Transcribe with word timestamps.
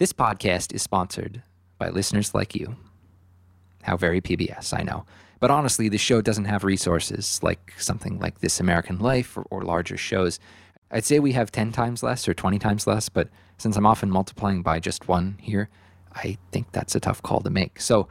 This 0.00 0.14
podcast 0.14 0.74
is 0.74 0.80
sponsored 0.80 1.42
by 1.76 1.90
listeners 1.90 2.34
like 2.34 2.54
you. 2.54 2.74
How 3.82 3.98
very 3.98 4.22
PBS, 4.22 4.72
I 4.72 4.82
know. 4.82 5.04
But 5.40 5.50
honestly, 5.50 5.90
the 5.90 5.98
show 5.98 6.22
doesn't 6.22 6.46
have 6.46 6.64
resources 6.64 7.38
like 7.42 7.74
something 7.76 8.18
like 8.18 8.40
This 8.40 8.60
American 8.60 8.98
Life 8.98 9.36
or, 9.36 9.42
or 9.50 9.60
larger 9.60 9.98
shows. 9.98 10.40
I'd 10.90 11.04
say 11.04 11.18
we 11.18 11.32
have 11.32 11.52
10 11.52 11.72
times 11.72 12.02
less 12.02 12.26
or 12.26 12.32
20 12.32 12.58
times 12.58 12.86
less, 12.86 13.10
but 13.10 13.28
since 13.58 13.76
I'm 13.76 13.84
often 13.84 14.10
multiplying 14.10 14.62
by 14.62 14.80
just 14.80 15.06
one 15.06 15.36
here, 15.38 15.68
I 16.14 16.38
think 16.50 16.72
that's 16.72 16.94
a 16.94 17.00
tough 17.00 17.22
call 17.22 17.42
to 17.42 17.50
make. 17.50 17.78
So 17.78 18.08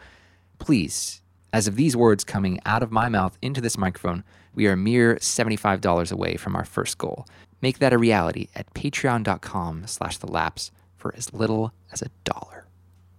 please, 0.59 1.23
as 1.51 1.67
of 1.67 1.75
these 1.75 1.97
words 1.97 2.23
coming 2.23 2.59
out 2.67 2.83
of 2.83 2.91
my 2.91 3.09
mouth 3.09 3.35
into 3.41 3.61
this 3.61 3.79
microphone, 3.79 4.23
we 4.53 4.67
are 4.67 4.73
a 4.73 4.77
mere 4.77 5.15
$75 5.15 6.11
away 6.11 6.37
from 6.37 6.55
our 6.55 6.65
first 6.65 6.99
goal. 6.99 7.25
Make 7.63 7.79
that 7.79 7.93
a 7.93 7.97
reality 7.97 8.49
at 8.53 8.71
patreon.com 8.75 9.87
slash 9.87 10.19
the 10.19 10.31
lapse 10.31 10.69
for 10.99 11.15
as 11.15 11.33
little 11.33 11.73
as 11.91 12.01
a 12.01 12.09
dollar. 12.23 12.67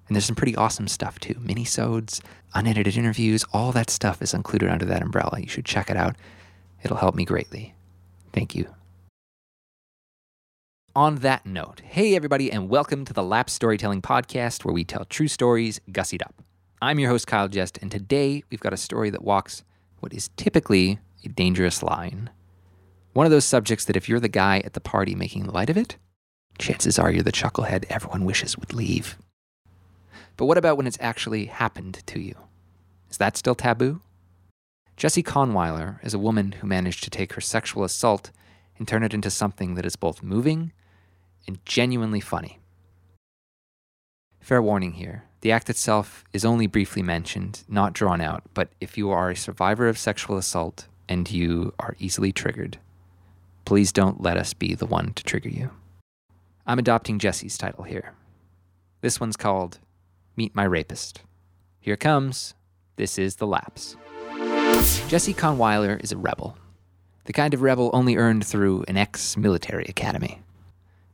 And 0.07 0.15
there's 0.15 0.27
some 0.27 0.37
pretty 0.37 0.55
awesome 0.55 0.87
stuff 0.87 1.19
too. 1.19 1.35
Minisodes, 1.35 2.21
unedited 2.55 2.97
interviews, 2.97 3.45
all 3.53 3.73
that 3.73 3.91
stuff 3.91 4.21
is 4.23 4.35
included 4.35 4.69
under 4.69 4.85
that 4.85 5.03
umbrella. 5.03 5.41
You 5.41 5.49
should 5.49 5.65
check 5.65 5.91
it 5.91 5.97
out. 5.97 6.17
It'll 6.83 6.99
help 6.99 7.15
me 7.15 7.25
greatly. 7.25 7.75
Thank 8.33 8.55
you. 8.55 8.69
On 10.97 11.17
that 11.17 11.47
note, 11.47 11.83
hey 11.85 12.17
everybody, 12.17 12.51
and 12.51 12.69
welcome 12.69 13.05
to 13.05 13.13
the 13.13 13.23
Lapse 13.23 13.53
Storytelling 13.53 14.03
Podcast, 14.03 14.65
where 14.65 14.75
we 14.75 14.85
tell 14.85 15.05
true 15.05 15.29
stories 15.29 15.81
gussied 15.93 16.23
up. 16.23 16.43
I'm 16.83 16.99
your 16.99 17.11
host, 17.11 17.29
Kyle 17.29 17.47
Jest, 17.47 17.79
and 17.81 17.91
today 17.91 18.43
we've 18.51 18.61
got 18.61 18.73
a 18.73 18.77
story 18.77 19.11
that 19.11 19.23
walks 19.23 19.63
what 20.01 20.13
is 20.13 20.31
typically 20.37 20.99
a 21.25 21.29
dangerous 21.29 21.83
line. 21.83 22.31
One 23.13 23.27
of 23.27 23.31
those 23.31 23.45
subjects 23.45 23.85
that 23.85 23.97
if 23.97 24.09
you're 24.09 24.19
the 24.19 24.29
guy 24.29 24.63
at 24.65 24.73
the 24.73 24.81
party 24.81 25.15
making 25.15 25.47
light 25.47 25.71
of 25.71 25.77
it, 25.77 25.97
chances 26.61 26.99
are 26.99 27.11
you're 27.11 27.23
the 27.23 27.33
chucklehead 27.33 27.85
everyone 27.89 28.25
wishes 28.25 28.57
would 28.59 28.73
leave. 28.73 29.17
But 30.37 30.47
what 30.47 30.59
about 30.59 30.77
when 30.77 30.87
it's 30.87 30.99
actually 31.01 31.47
happened 31.47 32.03
to 32.07 32.21
you? 32.21 32.35
Is 33.11 33.17
that 33.19 33.37
still 33.37 33.55
taboo? 33.55 34.01
Jessie 34.97 35.23
Kahnweiler 35.23 36.05
is 36.05 36.15
a 36.15 36.19
woman 36.19 36.53
who 36.53 36.67
managed 36.67 37.03
to 37.05 37.11
take 37.11 37.33
her 37.33 37.41
sexual 37.41 37.85
assault 37.85 38.31
and 38.79 38.87
turn 38.87 39.03
it 39.03 39.15
into 39.15 39.31
something 39.31 39.75
that 39.75 39.87
is 39.87 39.97
both 39.97 40.23
moving 40.23 40.73
and 41.47 41.65
genuinely 41.65 42.21
funny. 42.21 42.59
Fair 44.41 44.63
warning 44.63 44.93
here 44.93 45.25
the 45.41 45.53
act 45.53 45.71
itself 45.71 46.25
is 46.35 46.45
only 46.45 46.67
briefly 46.67 47.03
mentioned, 47.03 47.63
not 47.67 47.95
drawn 47.95 48.21
out, 48.21 48.43
but 48.53 48.69
if 48.79 48.99
you 48.99 49.11
are 49.11 49.31
a 49.31 49.37
survivor 49.37 49.89
of 49.89 49.97
sexual 49.97 50.37
assault 50.37 50.87
and 51.09 51.31
you 51.31 51.73
are 51.79 51.97
easily 51.99 52.31
triggered, 52.31 52.79
please 53.65 53.91
don't 53.93 54.23
let 54.23 54.37
us 54.37 54.53
be 54.53 54.75
the 54.75 54.87
one 54.87 55.15
to 55.15 55.25
trigger 55.25 55.49
you. 55.49 55.71
I'm 56.67 56.79
adopting 56.79 57.19
Jessie's 57.19 57.59
title 57.59 57.85
here. 57.85 58.15
This 59.01 59.19
one's 59.19 59.37
called 59.37 59.79
Meet 60.37 60.55
My 60.55 60.65
Rapist. 60.65 61.23
Here 61.81 61.97
comes. 61.97 62.55
This 62.97 63.19
is 63.19 63.37
The 63.37 63.47
Lapse. 63.47 63.97
Jessie 65.09 65.35
Kahnweiler 65.35 66.03
is 66.03 66.13
a 66.13 66.17
rebel. 66.19 66.57
The 67.25 67.33
kind 67.33 67.55
of 67.55 67.63
rebel 67.63 67.91
only 67.93 68.17
earned 68.17 68.47
through 68.47 68.85
an 68.89 68.97
ex 68.97 69.37
military 69.37 69.87
academy. 69.89 70.43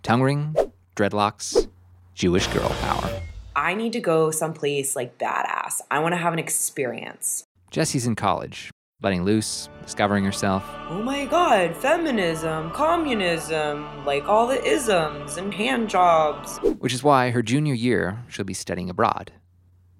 Tongue 0.03 0.23
ring, 0.23 0.57
dreadlocks, 0.97 1.69
Jewish 2.15 2.47
girl 2.49 2.69
power. 2.81 3.21
I 3.55 3.75
need 3.75 3.93
to 3.95 4.01
go 4.01 4.31
someplace 4.31 4.97
like 4.97 5.19
badass. 5.19 5.81
I 5.91 6.01
want 6.01 6.13
to 6.13 6.19
have 6.19 6.33
an 6.33 6.39
experience. 6.39 7.45
Jessie's 7.71 8.07
in 8.07 8.15
college, 8.15 8.71
letting 9.03 9.25
loose, 9.25 9.69
discovering 9.83 10.25
herself. 10.25 10.65
Oh 10.89 11.03
my 11.03 11.27
god, 11.27 11.77
feminism, 11.77 12.71
communism, 12.71 14.05
like 14.05 14.29
all 14.29 14.47
the 14.47 14.63
isms 14.65 15.37
and 15.37 15.53
hand 15.53 15.91
jobs. 15.91 16.59
Which 16.79 16.95
is 16.95 17.03
why 17.03 17.31
her 17.31 17.43
junior 17.43 17.75
year 17.75 18.25
she'll 18.29 18.45
be 18.45 18.55
studying 18.55 18.89
abroad. 18.91 19.33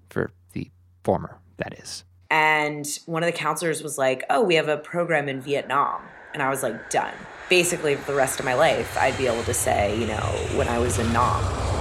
For 0.09 0.31
the 0.53 0.71
former, 1.03 1.39
that 1.57 1.77
is. 1.79 2.03
And 2.29 2.87
one 3.05 3.23
of 3.23 3.27
the 3.31 3.37
counselors 3.37 3.83
was 3.83 3.97
like, 3.97 4.23
Oh, 4.29 4.41
we 4.41 4.55
have 4.55 4.67
a 4.67 4.77
program 4.77 5.29
in 5.29 5.41
Vietnam. 5.41 6.01
And 6.33 6.41
I 6.41 6.49
was 6.49 6.63
like, 6.63 6.89
Done. 6.89 7.13
Basically, 7.49 7.95
for 7.95 8.11
the 8.11 8.17
rest 8.17 8.39
of 8.39 8.45
my 8.45 8.55
life, 8.55 8.97
I'd 8.97 9.17
be 9.17 9.27
able 9.27 9.43
to 9.43 9.53
say, 9.53 9.97
you 9.97 10.05
know, 10.07 10.19
when 10.57 10.67
I 10.67 10.79
was 10.79 10.99
in 10.99 11.13
Nam. 11.13 11.76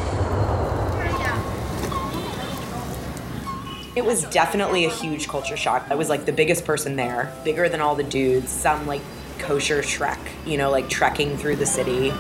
It 3.96 4.04
was 4.04 4.24
definitely 4.24 4.84
a 4.84 4.90
huge 4.90 5.26
culture 5.26 5.56
shock. 5.56 5.86
I 5.88 5.94
was 5.94 6.10
like 6.10 6.26
the 6.26 6.32
biggest 6.32 6.66
person 6.66 6.96
there, 6.96 7.32
bigger 7.44 7.66
than 7.66 7.80
all 7.80 7.94
the 7.94 8.04
dudes, 8.04 8.50
some 8.50 8.86
like 8.86 9.00
kosher 9.38 9.80
Shrek, 9.80 10.18
you 10.44 10.58
know, 10.58 10.70
like 10.70 10.90
trekking 10.90 11.38
through 11.38 11.56
the 11.56 11.64
city. 11.64 12.12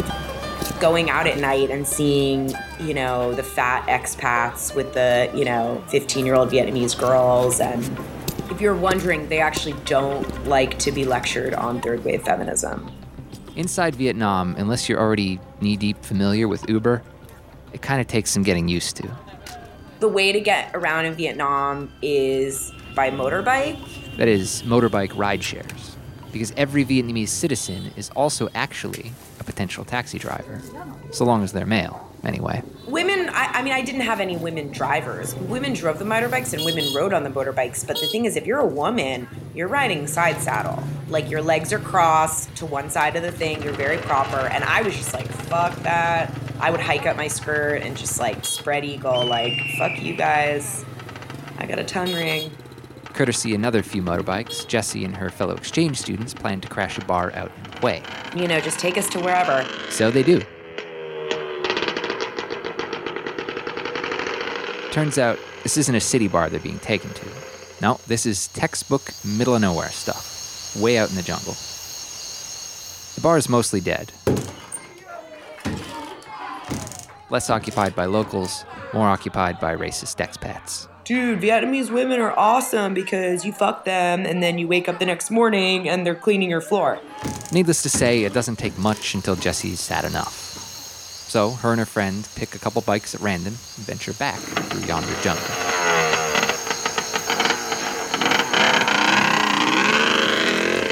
Going 0.80 1.10
out 1.10 1.26
at 1.26 1.38
night 1.38 1.70
and 1.70 1.86
seeing, 1.86 2.50
you 2.80 2.94
know, 2.94 3.34
the 3.34 3.42
fat 3.42 3.86
expats 3.88 4.74
with 4.74 4.94
the, 4.94 5.30
you 5.34 5.44
know, 5.44 5.84
15 5.88 6.24
year 6.24 6.34
old 6.34 6.48
Vietnamese 6.48 6.98
girls. 6.98 7.60
And 7.60 7.84
if 8.50 8.58
you're 8.58 8.74
wondering, 8.74 9.28
they 9.28 9.40
actually 9.40 9.74
don't 9.84 10.46
like 10.46 10.78
to 10.78 10.92
be 10.92 11.04
lectured 11.04 11.52
on 11.52 11.82
third 11.82 12.04
wave 12.04 12.22
feminism. 12.22 12.90
Inside 13.54 13.94
Vietnam, 13.96 14.54
unless 14.56 14.88
you're 14.88 15.00
already 15.00 15.40
knee 15.60 15.76
deep 15.76 16.02
familiar 16.02 16.48
with 16.48 16.66
Uber, 16.70 17.02
it 17.74 17.82
kind 17.82 18.00
of 18.00 18.06
takes 18.06 18.30
some 18.30 18.42
getting 18.42 18.66
used 18.66 18.96
to. 18.96 19.25
The 20.00 20.08
way 20.08 20.32
to 20.32 20.40
get 20.40 20.70
around 20.74 21.06
in 21.06 21.14
Vietnam 21.14 21.90
is 22.02 22.72
by 22.94 23.10
motorbike. 23.10 23.78
That 24.16 24.28
is, 24.28 24.62
motorbike 24.62 25.16
ride 25.16 25.42
shares. 25.42 25.96
Because 26.32 26.52
every 26.56 26.84
Vietnamese 26.84 27.28
citizen 27.28 27.92
is 27.96 28.10
also 28.10 28.48
actually 28.54 29.12
a 29.40 29.44
potential 29.44 29.84
taxi 29.84 30.18
driver, 30.18 30.60
so 31.10 31.24
long 31.24 31.42
as 31.42 31.52
they're 31.52 31.64
male, 31.64 32.10
anyway. 32.24 32.62
Women, 32.86 33.30
I, 33.30 33.46
I 33.54 33.62
mean, 33.62 33.72
I 33.72 33.80
didn't 33.80 34.02
have 34.02 34.20
any 34.20 34.36
women 34.36 34.70
drivers. 34.70 35.34
Women 35.34 35.72
drove 35.72 35.98
the 35.98 36.04
motorbikes 36.04 36.52
and 36.52 36.62
women 36.64 36.92
rode 36.94 37.14
on 37.14 37.24
the 37.24 37.30
motorbikes. 37.30 37.86
But 37.86 37.98
the 37.98 38.06
thing 38.08 38.26
is, 38.26 38.36
if 38.36 38.46
you're 38.46 38.58
a 38.58 38.66
woman, 38.66 39.28
you're 39.54 39.68
riding 39.68 40.06
side 40.06 40.36
saddle. 40.42 40.82
Like 41.08 41.30
your 41.30 41.40
legs 41.40 41.72
are 41.72 41.78
crossed 41.78 42.54
to 42.56 42.66
one 42.66 42.90
side 42.90 43.16
of 43.16 43.22
the 43.22 43.32
thing, 43.32 43.62
you're 43.62 43.72
very 43.72 43.98
proper. 43.98 44.36
And 44.48 44.62
I 44.64 44.82
was 44.82 44.94
just 44.94 45.14
like, 45.14 45.26
fuck 45.26 45.74
that. 45.82 46.34
I 46.58 46.70
would 46.70 46.80
hike 46.80 47.06
up 47.06 47.16
my 47.16 47.28
skirt 47.28 47.82
and 47.82 47.96
just 47.96 48.18
like 48.18 48.44
spread 48.44 48.84
eagle, 48.84 49.24
like, 49.24 49.54
fuck 49.78 50.00
you 50.00 50.16
guys. 50.16 50.84
I 51.58 51.66
got 51.66 51.78
a 51.78 51.84
tongue 51.84 52.12
ring. 52.12 52.50
Courtesy 53.12 53.54
another 53.54 53.82
few 53.82 54.02
motorbikes, 54.02 54.66
Jessie 54.66 55.04
and 55.04 55.16
her 55.16 55.30
fellow 55.30 55.54
exchange 55.54 55.98
students 55.98 56.34
plan 56.34 56.60
to 56.60 56.68
crash 56.68 56.98
a 56.98 57.04
bar 57.04 57.32
out 57.34 57.50
in 57.56 57.80
Hue. 57.80 58.42
You 58.42 58.48
know, 58.48 58.60
just 58.60 58.78
take 58.78 58.98
us 58.98 59.08
to 59.10 59.20
wherever. 59.20 59.66
So 59.90 60.10
they 60.10 60.22
do. 60.22 60.42
Turns 64.92 65.18
out, 65.18 65.38
this 65.62 65.76
isn't 65.76 65.94
a 65.94 66.00
city 66.00 66.28
bar 66.28 66.48
they're 66.48 66.60
being 66.60 66.78
taken 66.78 67.10
to. 67.10 67.26
No, 67.82 68.00
this 68.06 68.24
is 68.24 68.48
textbook 68.48 69.10
middle 69.24 69.54
of 69.54 69.60
nowhere 69.60 69.90
stuff, 69.90 70.74
way 70.80 70.96
out 70.96 71.10
in 71.10 71.16
the 71.16 71.22
jungle. 71.22 71.54
The 73.14 73.20
bar 73.20 73.36
is 73.36 73.48
mostly 73.48 73.80
dead. 73.80 74.12
Less 77.28 77.50
occupied 77.50 77.96
by 77.96 78.04
locals, 78.04 78.64
more 78.94 79.08
occupied 79.08 79.58
by 79.58 79.74
racist 79.74 80.24
expats. 80.24 80.88
Dude, 81.04 81.40
Vietnamese 81.40 81.90
women 81.90 82.20
are 82.20 82.36
awesome 82.36 82.94
because 82.94 83.44
you 83.44 83.52
fuck 83.52 83.84
them 83.84 84.26
and 84.26 84.42
then 84.42 84.58
you 84.58 84.66
wake 84.66 84.88
up 84.88 84.98
the 84.98 85.06
next 85.06 85.30
morning 85.30 85.88
and 85.88 86.04
they're 86.04 86.16
cleaning 86.16 86.50
your 86.50 86.60
floor. 86.60 87.00
Needless 87.52 87.82
to 87.82 87.88
say, 87.88 88.24
it 88.24 88.32
doesn't 88.32 88.56
take 88.56 88.76
much 88.78 89.14
until 89.14 89.36
Jessie's 89.36 89.80
sad 89.80 90.04
enough. 90.04 90.32
So, 90.32 91.50
her 91.50 91.70
and 91.70 91.80
her 91.80 91.86
friend 91.86 92.28
pick 92.36 92.54
a 92.54 92.58
couple 92.58 92.82
bikes 92.82 93.14
at 93.14 93.20
random 93.20 93.54
and 93.54 93.86
venture 93.86 94.12
back 94.14 94.38
through 94.38 94.86
yonder 94.86 95.14
jungle. 95.22 95.44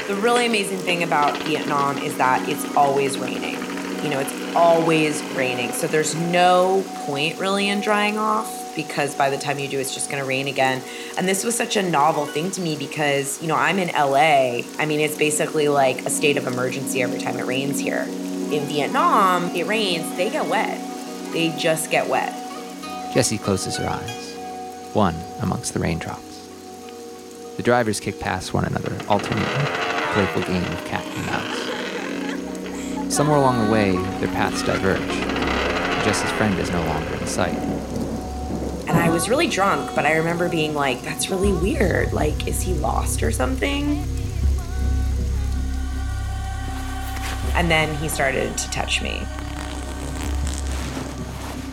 The 0.07 0.21
really 0.21 0.45
amazing 0.45 0.79
thing 0.79 1.03
about 1.03 1.37
Vietnam 1.43 1.97
is 1.97 2.17
that 2.17 2.47
it's 2.47 2.65
always 2.75 3.17
raining. 3.17 3.64
You 4.05 4.11
know, 4.11 4.19
it's 4.19 4.55
always 4.55 5.23
raining. 5.33 5.71
So 5.71 5.87
there's 5.87 6.13
no 6.13 6.85
point 7.07 7.39
really 7.39 7.69
in 7.69 7.81
drying 7.81 8.19
off 8.19 8.75
because 8.75 9.15
by 9.15 9.31
the 9.31 9.37
time 9.39 9.57
you 9.57 9.67
do, 9.67 9.79
it's 9.79 9.95
just 9.95 10.11
going 10.11 10.21
to 10.21 10.27
rain 10.27 10.47
again. 10.47 10.83
And 11.17 11.27
this 11.27 11.43
was 11.43 11.55
such 11.55 11.75
a 11.75 11.81
novel 11.81 12.27
thing 12.27 12.51
to 12.51 12.61
me 12.61 12.75
because, 12.75 13.41
you 13.41 13.47
know, 13.47 13.55
I'm 13.55 13.79
in 13.79 13.87
LA. 13.87 14.61
I 14.77 14.85
mean, 14.85 14.99
it's 14.99 15.17
basically 15.17 15.69
like 15.69 16.05
a 16.05 16.11
state 16.11 16.37
of 16.37 16.45
emergency 16.45 17.01
every 17.01 17.17
time 17.17 17.39
it 17.39 17.45
rains 17.45 17.79
here. 17.79 18.03
In 18.03 18.67
Vietnam, 18.67 19.45
it 19.55 19.65
rains, 19.65 20.15
they 20.17 20.29
get 20.29 20.47
wet. 20.47 20.79
They 21.33 21.49
just 21.57 21.89
get 21.89 22.07
wet. 22.07 22.31
Jessie 23.11 23.39
closes 23.39 23.75
her 23.77 23.87
eyes, 23.89 24.35
one 24.93 25.15
amongst 25.41 25.73
the 25.73 25.79
raindrops. 25.79 26.47
The 27.57 27.63
drivers 27.63 27.99
kick 27.99 28.19
past 28.19 28.53
one 28.53 28.65
another, 28.65 28.95
alternately, 29.07 29.51
a 29.51 30.09
playful 30.13 30.43
game 30.43 30.63
of 30.63 30.85
cat 30.85 31.03
and 31.03 31.25
mouse. 31.25 31.64
Somewhere 33.15 33.37
along 33.37 33.65
the 33.65 33.71
way, 33.71 33.93
their 34.19 34.27
paths 34.27 34.61
diverge. 34.61 34.99
Jessie's 36.03 36.29
friend 36.31 36.59
is 36.59 36.69
no 36.69 36.83
longer 36.83 37.15
in 37.15 37.25
sight. 37.25 37.57
And 38.89 38.97
I 38.97 39.09
was 39.09 39.29
really 39.29 39.47
drunk, 39.47 39.95
but 39.95 40.05
I 40.05 40.17
remember 40.17 40.49
being 40.49 40.73
like, 40.73 41.01
that's 41.01 41.29
really 41.29 41.53
weird. 41.53 42.11
Like, 42.11 42.45
is 42.45 42.61
he 42.61 42.73
lost 42.73 43.23
or 43.23 43.31
something? 43.31 44.03
And 47.53 47.71
then 47.71 47.95
he 47.99 48.09
started 48.09 48.57
to 48.57 48.69
touch 48.69 49.01
me. 49.01 49.21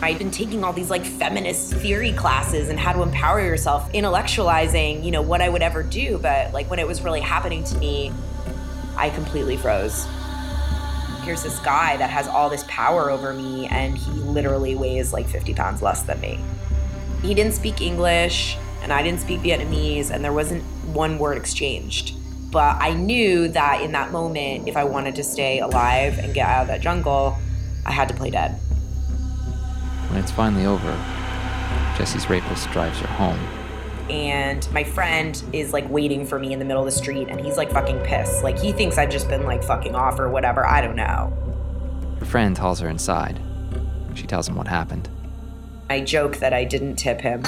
I'd 0.01 0.17
been 0.17 0.31
taking 0.31 0.63
all 0.63 0.71
these 0.71 0.89
like 0.89 1.03
feminist 1.03 1.73
theory 1.73 2.13
classes 2.13 2.69
and 2.69 2.79
how 2.79 2.93
to 2.93 3.01
empower 3.01 3.41
yourself, 3.41 3.91
intellectualizing, 3.91 5.03
you 5.03 5.11
know, 5.11 5.21
what 5.21 5.41
I 5.41 5.49
would 5.49 5.61
ever 5.61 5.83
do. 5.83 6.19
But 6.19 6.53
like 6.53 6.69
when 6.69 6.79
it 6.79 6.87
was 6.87 7.01
really 7.01 7.19
happening 7.19 7.65
to 7.65 7.77
me, 7.79 8.13
I 8.95 9.09
completely 9.09 9.57
froze. 9.57 10.07
Here's 11.23 11.41
this 11.41 11.57
guy 11.59 11.95
that 11.97 12.09
has 12.09 12.27
all 12.27 12.49
this 12.49 12.65
power 12.67 13.09
over 13.09 13.33
me, 13.33 13.67
and 13.67 13.97
he 13.97 14.11
literally 14.11 14.75
weighs 14.75 15.13
like 15.13 15.25
50 15.25 15.53
pounds 15.53 15.81
less 15.81 16.03
than 16.03 16.19
me. 16.19 16.37
He 17.21 17.33
didn't 17.33 17.53
speak 17.53 17.79
English, 17.79 18.57
and 18.81 18.91
I 18.91 19.01
didn't 19.01 19.21
speak 19.21 19.39
Vietnamese, 19.39 20.11
and 20.11 20.21
there 20.21 20.33
wasn't 20.33 20.63
one 20.93 21.17
word 21.17 21.37
exchanged. 21.37 22.13
But 22.51 22.75
I 22.81 22.93
knew 22.93 23.47
that 23.47 23.81
in 23.81 23.93
that 23.93 24.11
moment, 24.11 24.67
if 24.67 24.75
I 24.75 24.83
wanted 24.83 25.15
to 25.15 25.23
stay 25.23 25.59
alive 25.59 26.19
and 26.19 26.33
get 26.33 26.47
out 26.47 26.63
of 26.63 26.67
that 26.67 26.81
jungle, 26.81 27.37
I 27.85 27.93
had 27.93 28.09
to 28.09 28.13
play 28.13 28.29
dead. 28.29 28.59
When 30.09 30.19
it's 30.19 30.31
finally 30.31 30.65
over, 30.65 30.91
Jessie's 31.97 32.29
rapist 32.29 32.69
drives 32.71 32.99
her 32.99 33.07
home. 33.07 33.39
And 34.09 34.71
my 34.73 34.83
friend 34.83 35.41
is 35.53 35.73
like 35.73 35.89
waiting 35.89 36.25
for 36.25 36.37
me 36.37 36.53
in 36.53 36.59
the 36.59 36.65
middle 36.65 36.81
of 36.81 36.85
the 36.85 36.91
street 36.91 37.27
and 37.29 37.39
he's 37.39 37.57
like 37.57 37.71
fucking 37.71 37.99
pissed. 38.03 38.43
Like 38.43 38.57
he 38.57 38.71
thinks 38.71 38.97
I've 38.97 39.09
just 39.09 39.27
been 39.27 39.43
like 39.43 39.63
fucking 39.63 39.95
off 39.95 40.19
or 40.19 40.29
whatever. 40.29 40.65
I 40.65 40.81
don't 40.81 40.95
know. 40.95 41.31
Her 42.19 42.25
friend 42.25 42.57
hauls 42.57 42.79
her 42.79 42.89
inside. 42.89 43.39
She 44.13 44.27
tells 44.27 44.47
him 44.47 44.55
what 44.55 44.67
happened. 44.67 45.09
I 45.89 46.01
joke 46.01 46.37
that 46.37 46.53
I 46.53 46.63
didn't 46.63 46.95
tip 46.97 47.21
him. 47.21 47.43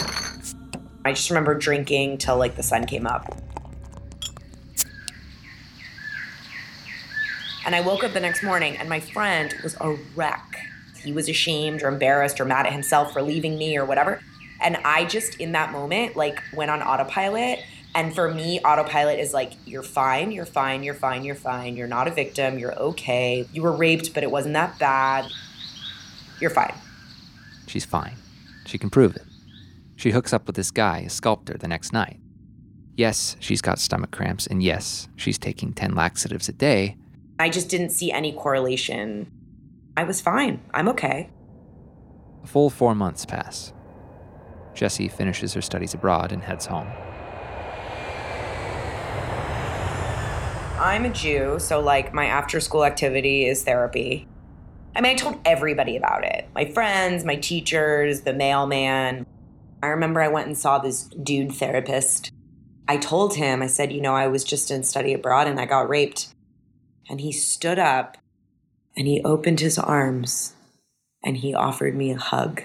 I 1.03 1.13
just 1.13 1.29
remember 1.29 1.55
drinking 1.55 2.17
till 2.19 2.37
like 2.37 2.55
the 2.55 2.63
sun 2.63 2.85
came 2.85 3.05
up. 3.05 3.37
And 7.65 7.75
I 7.75 7.81
woke 7.81 8.03
up 8.03 8.13
the 8.13 8.19
next 8.19 8.43
morning 8.43 8.77
and 8.77 8.87
my 8.87 8.99
friend 8.99 9.53
was 9.63 9.75
a 9.81 9.97
wreck 10.15 10.55
he 11.05 11.11
was 11.11 11.29
ashamed 11.29 11.83
or 11.83 11.87
embarrassed 11.87 12.41
or 12.41 12.45
mad 12.45 12.65
at 12.65 12.73
himself 12.73 13.13
for 13.13 13.21
leaving 13.21 13.57
me 13.57 13.77
or 13.77 13.85
whatever. 13.85 14.19
And 14.61 14.77
I 14.77 15.05
just, 15.05 15.39
in 15.39 15.51
that 15.53 15.71
moment, 15.71 16.15
like 16.15 16.41
went 16.53 16.71
on 16.71 16.81
autopilot. 16.81 17.59
And 17.93 18.13
for 18.13 18.33
me, 18.33 18.59
autopilot 18.59 19.19
is 19.19 19.33
like, 19.33 19.53
you're 19.65 19.83
fine, 19.83 20.31
you're 20.31 20.45
fine, 20.45 20.83
you're 20.83 20.93
fine, 20.93 21.23
you're 21.23 21.35
fine. 21.35 21.77
You're 21.77 21.87
not 21.87 22.07
a 22.07 22.11
victim, 22.11 22.59
you're 22.59 22.77
okay. 22.77 23.47
You 23.53 23.61
were 23.61 23.71
raped, 23.71 24.13
but 24.13 24.23
it 24.23 24.31
wasn't 24.31 24.53
that 24.53 24.77
bad. 24.79 25.25
You're 26.41 26.49
fine. 26.49 26.73
She's 27.67 27.85
fine. 27.85 28.15
She 28.65 28.77
can 28.77 28.89
prove 28.89 29.15
it. 29.15 29.23
She 29.95 30.11
hooks 30.11 30.33
up 30.33 30.45
with 30.45 30.57
this 30.57 30.71
guy, 30.71 30.99
a 30.99 31.09
sculptor, 31.09 31.57
the 31.57 31.69
next 31.69 31.93
night. 31.93 32.19
Yes, 32.97 33.37
she's 33.39 33.61
got 33.61 33.79
stomach 33.79 34.11
cramps, 34.11 34.45
and 34.45 34.61
yes, 34.61 35.07
she's 35.15 35.37
taking 35.37 35.73
10 35.73 35.95
laxatives 35.95 36.49
a 36.49 36.53
day. 36.53 36.97
I 37.39 37.49
just 37.49 37.69
didn't 37.69 37.89
see 37.89 38.11
any 38.11 38.33
correlation 38.33 39.31
I 39.97 40.03
was 40.03 40.19
fine. 40.19 40.61
I'm 40.73 40.89
okay. 40.89 41.29
A 42.43 42.47
full 42.47 42.69
four 42.69 42.93
months 42.93 43.25
pass. 43.25 43.71
Jessie 44.75 45.07
finishes 45.07 45.53
her 45.53 45.61
studies 45.61 45.93
abroad 45.93 46.31
and 46.31 46.43
heads 46.43 46.65
home. 46.65 46.87
I'm 50.77 51.05
a 51.05 51.09
Jew, 51.09 51.57
so 51.57 51.79
like 51.79 52.13
my 52.13 52.25
after 52.25 52.59
school 52.59 52.85
activity 52.85 53.47
is 53.47 53.63
therapy. 53.63 54.27
I 54.95 55.01
mean, 55.01 55.13
I 55.13 55.15
told 55.15 55.39
everybody 55.45 55.97
about 55.97 56.23
it 56.23 56.47
my 56.53 56.65
friends, 56.65 57.25
my 57.25 57.37
teachers, 57.37 58.21
the 58.21 58.33
mailman. 58.33 59.25
I 59.81 59.87
remember 59.87 60.21
I 60.21 60.27
went 60.27 60.47
and 60.47 60.57
saw 60.57 60.79
this 60.79 61.03
dude 61.03 61.53
therapist. 61.53 62.31
I 62.87 62.97
told 62.97 63.35
him, 63.35 63.61
I 63.61 63.67
said, 63.67 63.91
you 63.91 64.01
know, 64.01 64.13
I 64.13 64.27
was 64.27 64.43
just 64.43 64.69
in 64.69 64.83
study 64.83 65.13
abroad 65.13 65.47
and 65.47 65.59
I 65.59 65.65
got 65.65 65.89
raped. 65.89 66.33
And 67.09 67.21
he 67.21 67.31
stood 67.31 67.79
up 67.79 68.17
and 68.95 69.07
he 69.07 69.21
opened 69.23 69.59
his 69.59 69.77
arms 69.77 70.53
and 71.23 71.37
he 71.37 71.53
offered 71.53 71.95
me 71.95 72.11
a 72.11 72.17
hug. 72.17 72.63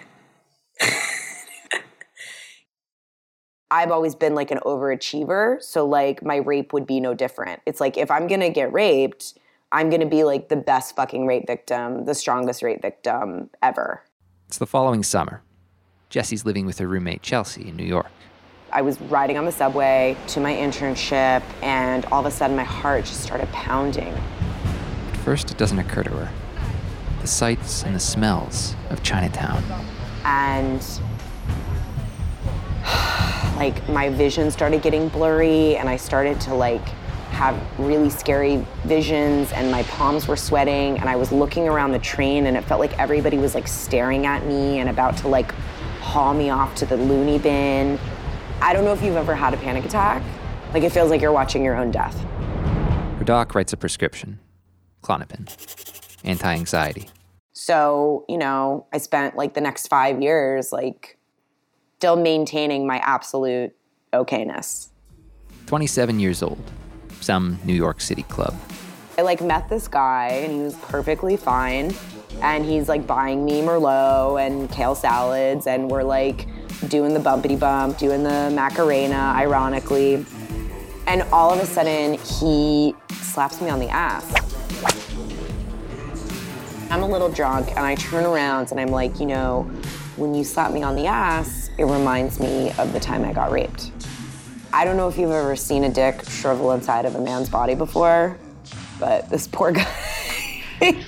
I've 3.71 3.93
always 3.93 4.17
been 4.17 4.35
like 4.35 4.51
an 4.51 4.59
overachiever, 4.67 5.63
so 5.63 5.87
like 5.87 6.25
my 6.25 6.37
rape 6.37 6.73
would 6.73 6.87
be 6.87 6.99
no 6.99 7.15
different. 7.15 7.63
It's 7.67 7.81
like 7.81 7.97
if 7.97 8.11
I'm 8.11 8.27
going 8.27 8.41
to 8.41 8.51
get 8.51 8.73
raped, 8.73 9.39
I'm 9.71 9.91
going 9.91 10.01
to 10.01 10.07
be 10.07 10.25
like 10.25 10.49
the 10.49 10.57
best 10.57 10.97
fucking 10.97 11.27
rape 11.27 11.47
victim, 11.47 12.05
the 12.05 12.15
strongest 12.15 12.63
rape 12.63 12.83
victim 12.83 13.51
ever. 13.63 14.03
It's 14.49 14.59
the 14.59 14.67
following 14.67 15.05
summer. 15.05 15.43
Jessie's 16.09 16.45
living 16.45 16.67
with 16.67 16.79
her 16.79 16.89
roommate 16.89 17.23
Chelsea 17.23 17.69
in 17.69 17.77
New 17.77 17.85
York. 17.85 18.11
I 18.73 18.83
was 18.83 19.01
riding 19.03 19.39
on 19.39 19.45
the 19.45 19.53
subway 19.53 20.17
to 20.29 20.41
my 20.41 20.53
internship, 20.53 21.43
and 21.63 22.05
all 22.07 22.21
of 22.21 22.27
a 22.27 22.31
sudden 22.33 22.57
my 22.57 22.65
heart 22.65 23.05
just 23.05 23.21
started 23.21 23.49
pounding 23.53 24.13
At 24.13 25.17
first, 25.19 25.51
it 25.53 25.59
doesn't 25.59 25.79
occur 25.79 26.03
to 26.03 26.11
her. 26.11 26.33
The 27.21 27.29
sights 27.29 27.85
and 27.85 27.95
the 27.95 28.01
smells 28.01 28.75
of 28.91 29.03
Chinatown. 29.05 29.63
And 30.25 30.83
like 33.61 33.87
my 33.91 34.09
vision 34.09 34.51
started 34.51 34.81
getting 34.81 35.11
blurry 35.11 35.77
and 35.77 35.87
I 35.87 35.97
started 35.97 36.41
to 36.43 36.55
like 36.55 36.89
have 37.29 37.55
really 37.79 38.09
scary 38.09 38.65
visions 38.85 39.53
and 39.53 39.71
my 39.71 39.83
palms 39.83 40.27
were 40.27 40.37
sweating 40.37 40.99
and 40.99 41.11
I 41.11 41.17
was 41.17 41.31
looking 41.31 41.69
around 41.69 41.93
the 41.93 41.99
train 41.99 42.47
and 42.47 42.57
it 42.57 42.65
felt 42.65 42.81
like 42.81 42.99
everybody 42.99 43.37
was 43.37 43.55
like 43.55 43.69
staring 43.69 44.25
at 44.25 44.47
me 44.47 44.79
and 44.79 44.89
about 44.89 45.19
to 45.19 45.29
like 45.29 45.53
haul 46.01 46.33
me 46.33 46.49
off 46.49 46.75
to 46.77 46.87
the 46.87 46.97
loony 46.97 47.39
bin. 47.39 47.99
I 48.63 48.73
don't 48.73 48.83
know 48.83 48.95
if 48.95 49.03
you've 49.03 49.17
ever 49.17 49.35
had 49.35 49.53
a 49.53 49.59
panic 49.59 49.85
attack. 49.85 50.23
Like 50.73 50.83
it 50.83 50.91
feels 50.91 51.11
like 51.11 51.21
you're 51.21 51.31
watching 51.31 51.63
your 51.63 51.77
own 51.77 51.91
death. 51.91 52.19
Her 53.19 53.25
doc 53.25 53.55
writes 53.55 53.75
a 53.75 53.77
prescription 53.77 54.39
Klonopin, 55.03 55.45
anti 56.25 56.55
anxiety. 56.55 57.11
So, 57.53 58.25
you 58.27 58.39
know, 58.39 58.87
I 58.91 58.97
spent 58.97 59.37
like 59.37 59.53
the 59.53 59.61
next 59.61 59.89
five 59.89 60.23
years, 60.23 60.73
like, 60.73 61.19
still 62.01 62.17
maintaining 62.17 62.87
my 62.87 62.97
absolute 63.01 63.77
okayness. 64.15 64.89
27 65.67 66.19
years 66.19 66.43
old, 66.43 66.59
some 67.21 67.59
New 67.63 67.75
York 67.75 68.01
City 68.01 68.23
club. 68.23 68.59
I 69.19 69.23
like 69.23 69.43
met 69.43 69.69
this 69.69 69.87
guy 69.87 70.29
and 70.29 70.51
he 70.51 70.61
was 70.61 70.75
perfectly 70.77 71.37
fine. 71.37 71.93
And 72.41 72.65
he's 72.65 72.89
like 72.89 73.07
buying 73.07 73.45
me 73.45 73.61
Merlot 73.61 74.41
and 74.41 74.71
kale 74.71 74.95
salads, 74.95 75.67
and 75.67 75.91
we're 75.91 76.03
like 76.03 76.47
doing 76.89 77.13
the 77.13 77.21
bumpity 77.21 77.61
bump, 77.61 77.99
doing 77.99 78.23
the 78.23 78.51
Macarena, 78.55 79.35
ironically. 79.37 80.25
And 81.07 81.21
all 81.33 81.53
of 81.53 81.61
a 81.61 81.67
sudden, 81.67 82.15
he 82.15 82.95
slaps 83.13 83.61
me 83.61 83.69
on 83.69 83.79
the 83.79 83.91
ass. 83.91 84.25
I'm 86.91 87.03
a 87.03 87.07
little 87.07 87.29
drunk 87.29 87.69
and 87.69 87.81
I 87.81 87.95
turn 87.97 88.25
around 88.25 88.71
and 88.71 88.81
I'm 88.81 88.89
like, 88.89 89.21
you 89.21 89.27
know, 89.27 89.65
when 90.17 90.35
you 90.35 90.45
slap 90.45 90.73
me 90.73 90.83
on 90.83 90.97
the 90.97 91.07
ass, 91.07 91.70
it 91.81 91.87
reminds 91.87 92.39
me 92.39 92.71
of 92.73 92.93
the 92.93 93.01
time 93.01 93.25
I 93.25 93.33
got 93.33 93.51
raped. 93.51 93.91
I 94.71 94.85
don't 94.85 94.99
know 94.99 95.09
if 95.09 95.17
you've 95.17 95.31
ever 95.31 95.57
seen 95.57 95.85
a 95.85 95.89
dick 95.89 96.29
shrivel 96.29 96.73
inside 96.73 97.07
of 97.07 97.15
a 97.15 97.21
man's 97.23 97.49
body 97.49 97.75
before, 97.75 98.37
but 98.99 99.31
this 99.31 99.49
poor 99.49 99.73
guy. 99.73 99.89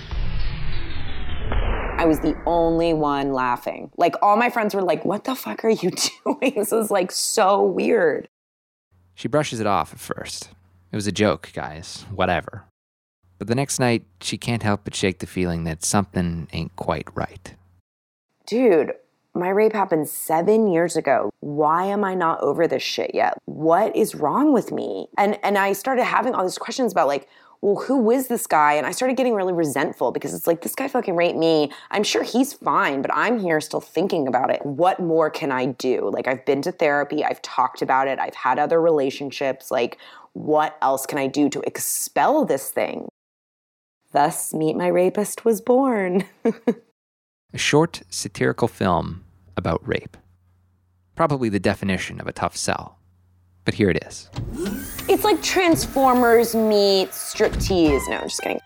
I 1.99 2.07
was 2.07 2.21
the 2.21 2.35
only 2.47 2.95
one 2.95 3.35
laughing. 3.35 3.91
Like 3.99 4.15
all 4.23 4.39
my 4.39 4.49
friends 4.49 4.75
were 4.75 4.81
like, 4.81 5.05
"What 5.05 5.25
the 5.25 5.35
fuck 5.35 5.63
are 5.63 5.69
you 5.69 5.91
doing?" 6.25 6.55
This 6.57 6.73
is 6.73 6.91
like 6.91 7.13
so 7.13 7.63
weird. 7.63 8.27
She 9.15 9.29
brushes 9.29 9.61
it 9.61 9.67
off 9.67 9.93
at 9.93 10.01
first. 10.01 10.49
It 10.91 10.97
was 10.97 11.07
a 11.07 11.13
joke, 11.13 11.51
guys. 11.53 12.07
Whatever. 12.15 12.65
But 13.39 13.47
the 13.47 13.55
next 13.55 13.79
night, 13.79 14.05
she 14.23 14.39
can't 14.39 14.63
help 14.63 14.85
but 14.85 14.95
shake 14.95 15.19
the 15.19 15.27
feeling 15.27 15.65
that 15.65 15.85
something 15.85 16.49
ain't 16.55 16.75
quite 16.77 17.09
right. 17.15 17.55
Dude, 18.47 18.93
my 19.35 19.49
rape 19.49 19.73
happened 19.73 20.09
seven 20.09 20.67
years 20.67 20.97
ago. 20.97 21.33
Why 21.41 21.87
am 21.87 22.05
I 22.05 22.15
not 22.15 22.41
over 22.43 22.69
this 22.69 22.83
shit 22.83 23.15
yet? 23.15 23.39
What 23.47 23.95
is 23.97 24.15
wrong 24.15 24.53
with 24.53 24.73
me? 24.73 25.09
And 25.17 25.39
and 25.43 25.57
I 25.57 25.73
started 25.73 26.05
having 26.05 26.35
all 26.35 26.45
these 26.45 26.59
questions 26.59 26.93
about 26.93 27.09
like, 27.09 27.29
well, 27.63 27.77
who 27.77 28.11
is 28.11 28.27
this 28.27 28.47
guy? 28.47 28.75
And 28.75 28.87
I 28.87 28.91
started 28.91 29.17
getting 29.17 29.35
really 29.35 29.53
resentful 29.53 30.11
because 30.11 30.35
it's 30.35 30.49
like 30.49 30.63
this 30.63 30.75
guy 30.75 30.89
fucking 30.89 31.15
raped 31.15 31.39
me. 31.39 31.71
I'm 31.93 32.03
sure 32.03 32.25
he's 32.25 32.53
fine, 32.53 33.03
but 33.03 33.13
I'm 33.15 33.39
here 33.39 33.61
still 33.61 33.81
thinking 33.81 34.27
about 34.27 34.51
it. 34.51 34.67
What 34.67 34.99
more 34.99 35.31
can 35.31 35.53
I 35.53 35.67
do? 35.67 36.11
Like 36.13 36.27
I've 36.27 36.45
been 36.45 36.61
to 36.63 36.73
therapy, 36.73 37.25
I've 37.25 37.41
talked 37.41 37.81
about 37.81 38.09
it, 38.09 38.19
I've 38.19 38.35
had 38.35 38.59
other 38.59 38.83
relationships. 38.83 39.71
Like, 39.71 39.99
what 40.33 40.77
else 40.83 41.07
can 41.07 41.19
I 41.19 41.29
do 41.29 41.49
to 41.51 41.61
expel 41.61 42.45
this 42.45 42.71
thing? 42.71 43.09
Thus, 44.11 44.53
Meet 44.53 44.77
My 44.77 44.89
Rapist 44.89 45.45
was 45.45 45.61
born. 45.61 46.25
a 46.45 47.59
short 47.59 48.03
satirical 48.11 48.69
film 48.69 49.22
about 49.57 49.87
rape. 49.87 50.17
Probably 51.15 51.49
the 51.49 51.61
definition 51.61 52.21
of 52.21 52.27
a 52.27 52.33
tough 52.33 52.57
sell. 52.57 52.99
But 53.65 53.75
here 53.75 53.91
it 53.91 54.03
is. 54.05 54.29
It's 55.09 55.25
like 55.25 55.43
Transformers 55.43 56.55
meets 56.55 57.35
striptease. 57.35 58.09
No, 58.09 58.17
I'm 58.17 58.29
just 58.29 58.41
kidding. 58.41 58.61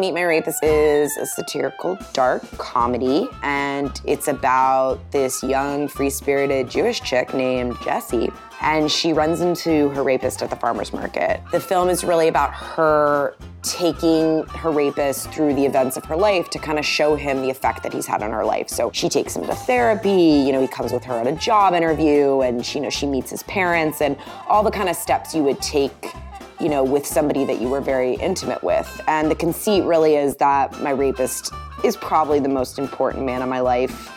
Meet 0.00 0.14
My 0.14 0.22
Rapist 0.22 0.64
is 0.64 1.14
a 1.18 1.26
satirical 1.26 1.98
dark 2.14 2.40
comedy, 2.56 3.28
and 3.42 4.00
it's 4.06 4.28
about 4.28 4.98
this 5.10 5.42
young, 5.42 5.88
free 5.88 6.08
spirited 6.08 6.70
Jewish 6.70 7.02
chick 7.02 7.34
named 7.34 7.76
Jessie. 7.84 8.30
And 8.62 8.90
she 8.90 9.12
runs 9.12 9.42
into 9.42 9.90
her 9.90 10.02
rapist 10.02 10.40
at 10.40 10.48
the 10.48 10.56
farmer's 10.56 10.94
market. 10.94 11.42
The 11.52 11.60
film 11.60 11.90
is 11.90 12.02
really 12.02 12.28
about 12.28 12.54
her 12.54 13.36
taking 13.62 14.44
her 14.44 14.70
rapist 14.70 15.30
through 15.32 15.54
the 15.54 15.66
events 15.66 15.98
of 15.98 16.06
her 16.06 16.16
life 16.16 16.48
to 16.50 16.58
kind 16.58 16.78
of 16.78 16.86
show 16.86 17.14
him 17.14 17.42
the 17.42 17.50
effect 17.50 17.82
that 17.82 17.92
he's 17.92 18.06
had 18.06 18.22
on 18.22 18.30
her 18.30 18.44
life. 18.44 18.70
So 18.70 18.90
she 18.94 19.10
takes 19.10 19.36
him 19.36 19.46
to 19.48 19.54
therapy, 19.54 20.10
you 20.10 20.52
know, 20.52 20.62
he 20.62 20.68
comes 20.68 20.92
with 20.92 21.04
her 21.04 21.20
at 21.20 21.26
a 21.26 21.32
job 21.32 21.74
interview 21.74 22.40
and 22.40 22.64
she, 22.64 22.78
you 22.78 22.84
know, 22.84 22.90
she 22.90 23.06
meets 23.06 23.30
his 23.30 23.42
parents 23.42 24.00
and 24.00 24.16
all 24.48 24.62
the 24.62 24.70
kind 24.70 24.88
of 24.88 24.96
steps 24.96 25.34
you 25.34 25.42
would 25.42 25.60
take 25.60 26.14
you 26.60 26.68
know, 26.68 26.84
with 26.84 27.06
somebody 27.06 27.44
that 27.44 27.60
you 27.60 27.68
were 27.68 27.80
very 27.80 28.14
intimate 28.14 28.62
with. 28.62 29.00
And 29.08 29.30
the 29.30 29.34
conceit 29.34 29.84
really 29.84 30.16
is 30.16 30.36
that 30.36 30.80
my 30.82 30.90
rapist 30.90 31.52
is 31.82 31.96
probably 31.96 32.38
the 32.38 32.48
most 32.48 32.78
important 32.78 33.24
man 33.24 33.42
in 33.42 33.48
my 33.48 33.60
life. 33.60 34.10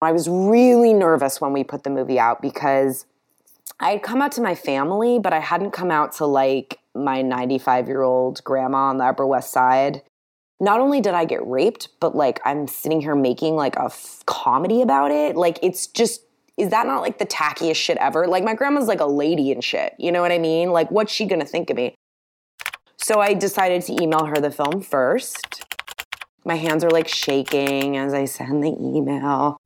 I 0.00 0.12
was 0.12 0.28
really 0.28 0.92
nervous 0.92 1.40
when 1.40 1.52
we 1.52 1.62
put 1.62 1.84
the 1.84 1.90
movie 1.90 2.18
out 2.18 2.42
because 2.42 3.06
I 3.78 3.90
had 3.90 4.02
come 4.02 4.22
out 4.22 4.32
to 4.32 4.40
my 4.40 4.54
family, 4.54 5.18
but 5.18 5.32
I 5.32 5.40
hadn't 5.40 5.72
come 5.72 5.90
out 5.90 6.12
to 6.16 6.26
like 6.26 6.78
my 6.94 7.22
95 7.22 7.88
year 7.88 8.02
old 8.02 8.42
grandma 8.44 8.88
on 8.88 8.98
the 8.98 9.04
Upper 9.04 9.26
West 9.26 9.52
Side. 9.52 10.02
Not 10.60 10.80
only 10.80 11.00
did 11.00 11.14
I 11.14 11.24
get 11.24 11.46
raped, 11.46 11.88
but 12.00 12.14
like 12.14 12.40
I'm 12.44 12.66
sitting 12.68 13.00
here 13.00 13.14
making 13.14 13.56
like 13.56 13.76
a 13.76 13.86
f- 13.86 14.22
comedy 14.26 14.82
about 14.82 15.10
it. 15.10 15.36
Like 15.36 15.58
it's 15.62 15.86
just, 15.86 16.22
is 16.58 16.70
that 16.70 16.86
not 16.86 17.00
like 17.00 17.18
the 17.18 17.26
tackiest 17.26 17.76
shit 17.76 17.96
ever? 17.98 18.26
Like 18.26 18.44
my 18.44 18.54
grandma's 18.54 18.86
like 18.86 19.00
a 19.00 19.06
lady 19.06 19.52
and 19.52 19.64
shit. 19.64 19.94
You 19.98 20.12
know 20.12 20.20
what 20.20 20.32
I 20.32 20.38
mean? 20.38 20.70
Like 20.70 20.90
what's 20.90 21.12
she 21.12 21.26
gonna 21.26 21.44
think 21.44 21.70
of 21.70 21.76
me? 21.76 21.94
So 22.98 23.20
I 23.20 23.34
decided 23.34 23.82
to 23.82 24.02
email 24.02 24.26
her 24.26 24.36
the 24.36 24.50
film 24.50 24.80
first. 24.80 25.64
My 26.44 26.54
hands 26.56 26.84
are 26.84 26.90
like 26.90 27.08
shaking 27.08 27.96
as 27.96 28.14
I 28.14 28.26
send 28.26 28.62
the 28.62 28.74
email. 28.78 29.56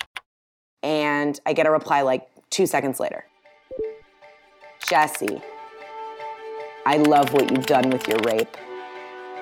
And 0.82 1.38
I 1.44 1.52
get 1.52 1.66
a 1.66 1.70
reply 1.70 2.02
like 2.02 2.28
two 2.50 2.66
seconds 2.66 3.00
later. 3.00 3.24
Jessie, 4.86 5.42
I 6.86 6.98
love 6.98 7.32
what 7.32 7.50
you've 7.50 7.66
done 7.66 7.90
with 7.90 8.06
your 8.08 8.18
rape. 8.18 8.56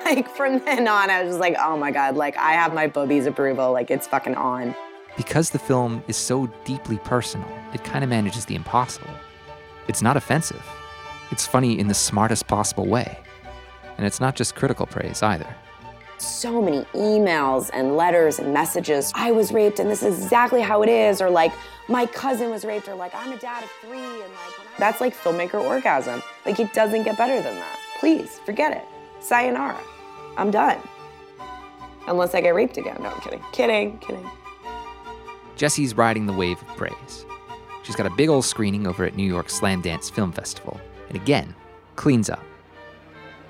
Like 0.04 0.28
from 0.28 0.58
then 0.58 0.86
on, 0.86 1.08
I 1.08 1.22
was 1.22 1.30
just 1.30 1.40
like, 1.40 1.56
oh 1.58 1.78
my 1.78 1.90
God, 1.90 2.14
like 2.14 2.36
I 2.36 2.52
have 2.52 2.74
my 2.74 2.86
boobies 2.86 3.24
approval, 3.24 3.72
like 3.72 3.90
it's 3.90 4.06
fucking 4.06 4.34
on. 4.34 4.74
Because 5.16 5.50
the 5.50 5.58
film 5.58 6.02
is 6.08 6.16
so 6.16 6.46
deeply 6.64 6.98
personal, 6.98 7.48
it 7.72 7.84
kind 7.84 8.02
of 8.02 8.10
manages 8.10 8.44
the 8.46 8.54
impossible. 8.54 9.10
It's 9.86 10.02
not 10.02 10.16
offensive. 10.16 10.64
It's 11.30 11.46
funny 11.46 11.78
in 11.78 11.88
the 11.88 11.94
smartest 11.94 12.46
possible 12.46 12.86
way. 12.86 13.18
And 13.96 14.06
it's 14.06 14.20
not 14.20 14.34
just 14.34 14.56
critical 14.56 14.86
praise 14.86 15.22
either. 15.22 15.46
So 16.18 16.60
many 16.60 16.82
emails 16.94 17.70
and 17.72 17.96
letters 17.96 18.38
and 18.38 18.52
messages. 18.52 19.12
I 19.14 19.30
was 19.30 19.52
raped 19.52 19.78
and 19.78 19.90
this 19.90 20.02
is 20.02 20.22
exactly 20.22 20.62
how 20.62 20.82
it 20.82 20.88
is. 20.88 21.20
Or 21.20 21.30
like, 21.30 21.52
my 21.88 22.06
cousin 22.06 22.50
was 22.50 22.64
raped. 22.64 22.88
Or 22.88 22.94
like, 22.94 23.14
I'm 23.14 23.32
a 23.32 23.36
dad 23.36 23.62
of 23.62 23.70
three. 23.82 23.98
And 23.98 24.18
like, 24.20 24.78
that's 24.78 25.00
like 25.00 25.16
filmmaker 25.16 25.62
orgasm. 25.62 26.22
Like, 26.44 26.58
it 26.58 26.72
doesn't 26.72 27.04
get 27.04 27.16
better 27.16 27.40
than 27.40 27.54
that. 27.56 27.78
Please, 28.00 28.40
forget 28.44 28.76
it. 28.76 28.84
Sayonara. 29.20 29.80
I'm 30.36 30.50
done. 30.50 30.78
Unless 32.08 32.34
I 32.34 32.40
get 32.40 32.54
raped 32.54 32.76
again. 32.78 32.96
No, 33.00 33.10
I'm 33.10 33.20
kidding. 33.20 33.42
Kidding, 33.52 33.98
kidding. 33.98 34.28
Jessie's 35.56 35.96
riding 35.96 36.26
the 36.26 36.32
wave 36.32 36.60
of 36.60 36.68
praise. 36.76 37.26
She's 37.84 37.96
got 37.96 38.06
a 38.06 38.10
big 38.10 38.28
old 38.28 38.44
screening 38.44 38.86
over 38.86 39.04
at 39.04 39.14
New 39.14 39.26
York 39.26 39.48
Slamdance 39.48 40.10
Film 40.10 40.32
Festival, 40.32 40.80
and 41.08 41.16
again, 41.16 41.54
cleans 41.96 42.28
up. 42.28 42.42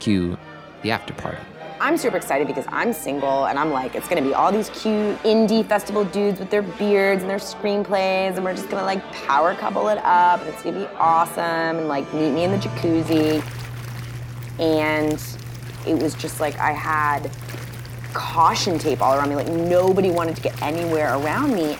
Cue 0.00 0.37
the 0.82 0.90
after 0.90 1.14
party. 1.14 1.38
I'm 1.80 1.96
super 1.96 2.16
excited 2.16 2.46
because 2.46 2.64
I'm 2.68 2.92
single 2.92 3.46
and 3.46 3.58
I'm 3.58 3.70
like, 3.70 3.94
it's 3.94 4.08
gonna 4.08 4.23
be 4.23 4.32
all 4.32 4.52
these 4.52 4.70
cute 4.70 5.18
indie 5.23 5.66
festival 5.66 6.04
dudes 6.04 6.38
with 6.38 6.50
their 6.50 6.62
beards 6.62 7.23
and 7.23 7.30
their 7.30 7.38
screenplays, 7.38 8.37
and 8.37 8.44
we're 8.44 8.54
just 8.54 8.68
gonna 8.68 8.84
like 8.84 9.02
power 9.12 9.54
couple 9.54 9.88
it 9.88 9.99
up, 9.99 10.40
and 10.40 10.49
it's 10.49 10.62
gonna 10.62 10.78
be 10.78 10.87
awesome, 10.96 11.78
and 11.78 11.88
like 11.88 12.12
meet 12.12 12.30
me 12.30 12.44
in 12.44 12.50
the 12.50 12.58
jacuzzi. 12.58 13.42
And 14.58 15.23
it 15.87 16.02
was 16.02 16.14
just 16.14 16.40
like 16.40 16.58
I 16.58 16.73
had 16.73 17.30
caution 18.14 18.78
tape 18.78 19.02
all 19.02 19.14
around 19.14 19.28
me, 19.28 19.37
like 19.37 19.49
nobody 19.49 20.11
wanted 20.11 20.37
to 20.37 20.42
get 20.42 20.61
anywhere 20.62 21.14
around 21.16 21.54
me. 21.54 21.76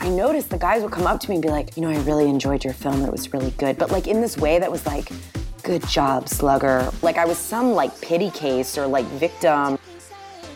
I 0.00 0.08
noticed 0.08 0.50
the 0.50 0.58
guys 0.58 0.82
would 0.82 0.92
come 0.92 1.06
up 1.06 1.20
to 1.20 1.28
me 1.28 1.36
and 1.36 1.42
be 1.42 1.50
like, 1.50 1.76
you 1.76 1.82
know, 1.82 1.90
I 1.90 2.00
really 2.02 2.28
enjoyed 2.28 2.64
your 2.64 2.72
film, 2.72 3.04
it 3.04 3.12
was 3.12 3.32
really 3.32 3.50
good. 3.52 3.76
But 3.78 3.90
like 3.90 4.08
in 4.08 4.20
this 4.20 4.36
way 4.36 4.58
that 4.58 4.70
was 4.70 4.86
like, 4.86 5.12
good 5.62 5.86
job, 5.86 6.28
slugger. 6.28 6.90
Like 7.02 7.16
I 7.16 7.26
was 7.26 7.38
some 7.38 7.72
like 7.72 8.00
pity 8.00 8.30
case 8.30 8.78
or 8.78 8.86
like 8.86 9.04
victim. 9.06 9.78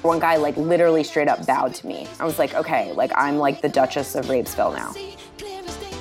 One 0.03 0.19
guy 0.19 0.37
like 0.37 0.57
literally 0.57 1.05
straight 1.05 1.29
up 1.29 1.47
bowed 1.47 1.75
to 1.75 1.87
me. 1.87 2.09
I 2.19 2.25
was 2.25 2.39
like, 2.39 2.55
okay, 2.55 2.93
like 2.93 3.13
I'm 3.15 3.37
like 3.37 3.61
the 3.61 3.69
Duchess 3.69 4.15
of 4.15 4.27
Rapesville 4.27 4.75
now. 4.75 4.95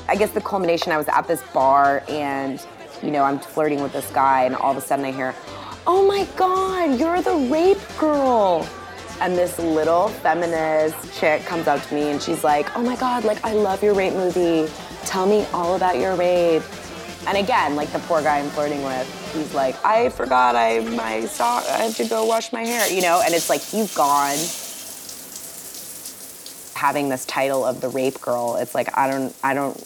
I 0.08 0.16
guess 0.16 0.32
the 0.32 0.42
culmination, 0.42 0.92
I 0.92 0.98
was 0.98 1.08
at 1.08 1.28
this 1.28 1.42
bar 1.54 2.04
and, 2.10 2.66
you 3.02 3.12
know, 3.12 3.24
I'm 3.24 3.40
flirting 3.40 3.82
with 3.82 3.94
this 3.94 4.10
guy 4.12 4.44
and 4.44 4.56
all 4.56 4.72
of 4.72 4.78
a 4.78 4.82
sudden 4.82 5.06
I 5.06 5.12
hear, 5.12 5.34
oh 5.86 6.06
my 6.08 6.26
God, 6.36 7.00
you're 7.00 7.22
the 7.22 7.36
rape 7.52 7.82
girl. 7.98 8.68
And 9.20 9.38
this 9.38 9.58
little 9.60 10.10
feminist 10.10 11.14
chick 11.20 11.46
comes 11.46 11.68
up 11.68 11.82
to 11.88 11.96
me 11.96 12.10
and 12.10 12.22
she's 12.22 12.44
like, 12.44 12.76
oh 12.76 12.82
my 12.82 12.96
God, 12.96 13.24
like 13.24 13.44
I 13.44 13.54
love 13.54 13.84
your 13.84 13.94
rape 13.94 14.14
movie. 14.14 14.72
Tell 15.06 15.26
me 15.26 15.46
all 15.54 15.76
about 15.76 15.98
your 15.98 16.16
rape. 16.16 16.64
And 17.28 17.38
again, 17.38 17.76
like 17.76 17.92
the 17.92 18.00
poor 18.00 18.22
guy 18.22 18.40
I'm 18.40 18.50
flirting 18.50 18.84
with, 18.84 19.34
he's 19.34 19.54
like, 19.54 19.84
I 19.86 20.10
forgot 20.10 20.56
I 20.56 20.80
my 20.80 21.26
sock 21.26 21.64
I 21.70 21.84
have 21.84 21.96
to 21.98 22.08
go 22.08 22.26
wash 22.26 22.52
my 22.52 22.64
hair, 22.64 22.92
you 22.92 23.02
know, 23.02 23.22
and 23.24 23.34
it's 23.34 23.50
like 23.50 23.74
you've 23.74 23.94
gone. 23.96 24.38
Having 26.76 27.08
this 27.10 27.26
title 27.26 27.64
of 27.64 27.80
the 27.80 27.88
rape 27.88 28.20
girl, 28.20 28.58
it's 28.58 28.76
like 28.76 28.98
I 28.98 29.10
don't 29.10 29.34
I 29.44 29.54
don't 29.54 29.82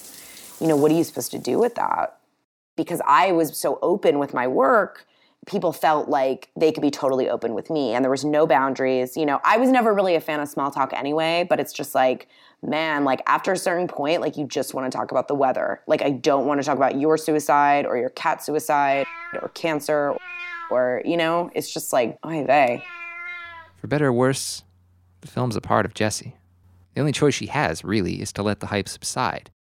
you 0.60 0.68
know, 0.68 0.76
what 0.76 0.92
are 0.92 0.96
you 0.96 1.04
supposed 1.04 1.32
to 1.32 1.40
do 1.40 1.60
with 1.60 1.76
that? 1.76 2.18
Because 2.76 3.02
I 3.06 3.32
was 3.32 3.56
so 3.58 3.78
open 3.82 4.18
with 4.18 4.34
my 4.34 4.48
work, 4.48 5.06
people 5.48 5.74
felt 5.74 6.10
like 6.10 6.50
they 6.56 6.72
could 6.72 6.82
be 6.82 6.92
totally 6.92 7.30
open 7.30 7.54
with 7.54 7.70
me 7.70 7.94
and 7.94 8.04
there 8.04 8.12
was 8.12 8.24
no 8.24 8.46
boundaries. 8.46 9.18
You 9.18 9.26
know, 9.26 9.40
I 9.44 9.58
was 9.58 9.70
never 9.70 9.94
really 9.94 10.16
a 10.16 10.22
fan 10.22 10.40
of 10.40 10.48
small 10.48 10.70
talk 10.70 10.94
anyway, 10.94 11.46
but 11.50 11.60
it's 11.60 11.74
just 11.74 11.96
like 11.96 12.28
man, 12.64 13.04
like 13.06 13.22
after 13.28 13.52
a 13.52 13.58
certain 13.58 13.88
point, 13.88 14.22
like 14.22 14.36
you 14.36 14.46
just 14.46 14.74
want 14.74 14.92
to 14.92 14.96
talk 14.96 15.12
about 15.12 15.28
the 15.28 15.36
weather. 15.36 15.82
Like 15.88 16.02
I 16.02 16.12
don't 16.12 16.46
want 16.46 16.60
to 16.60 16.66
talk 16.66 16.78
about 16.78 17.00
your 17.00 17.18
suicide 17.18 17.86
or 17.86 17.98
your 17.98 18.10
cat 18.10 18.44
suicide 18.44 19.06
or 19.42 19.50
cancer 19.50 20.18
or, 20.70 21.02
you 21.06 21.18
know, 21.18 21.50
it's 21.54 21.74
just 21.74 21.94
like, 21.94 22.18
oh, 22.24 22.46
they. 22.46 22.84
For 23.78 23.88
better 23.88 24.08
or 24.08 24.14
worse, 24.14 24.64
the 25.22 25.28
film's 25.28 25.56
a 25.56 25.62
part 25.62 25.86
of 25.86 25.94
Jessie. 25.94 26.36
The 26.94 27.02
only 27.02 27.12
choice 27.12 27.36
she 27.36 27.48
has, 27.48 27.84
really, 27.84 28.22
is 28.22 28.34
to 28.34 28.44
let 28.44 28.60
the 28.60 28.68
hype 28.68 28.90
subside. 28.90 29.52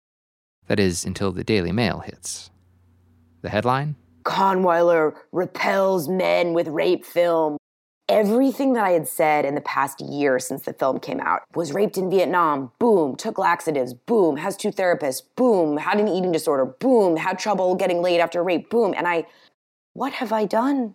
That 0.69 0.81
is, 0.81 1.05
until 1.05 1.33
the 1.33 1.45
Daily 1.45 1.71
Mail 1.71 2.00
hits. 2.00 2.50
The 3.43 3.50
headline? 3.50 3.95
Kahnweiler 4.26 5.14
repels 5.33 6.09
men 6.09 6.52
with 6.52 6.68
rape 6.68 7.04
film 7.04 7.56
everything 8.09 8.75
that 8.75 8.85
I 8.85 8.90
had 8.90 9.09
said 9.09 9.45
in 9.45 9.54
the 9.54 9.61
past 9.61 10.00
year 10.00 10.38
since 10.38 10.62
the 10.62 10.73
film 10.73 11.00
came 11.00 11.21
out 11.21 11.42
was 11.54 11.73
raped 11.73 11.99
in 11.99 12.11
Vietnam, 12.11 12.71
boom, 12.78 13.16
took 13.16 13.38
laxatives, 13.38 13.95
boom, 13.95 14.37
has 14.37 14.56
two 14.56 14.71
therapists, 14.71 15.23
boom, 15.35 15.76
had 15.76 15.99
an 15.99 16.09
eating 16.09 16.33
disorder, 16.33 16.64
boom, 16.64 17.16
had 17.16 17.38
trouble 17.38 17.75
getting 17.75 18.02
laid 18.02 18.21
after 18.21 18.42
rape, 18.42 18.71
boom. 18.71 18.95
And 18.97 19.09
I, 19.09 19.26
what 19.95 20.12
have 20.14 20.33
I 20.33 20.45
done? 20.45 20.95